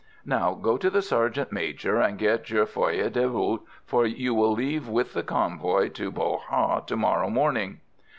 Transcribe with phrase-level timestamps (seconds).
[0.25, 4.51] Now go to the sergeant major and get your feuille de route, for you will
[4.53, 7.81] leave with the convoy to Bo Ha to morrow morning."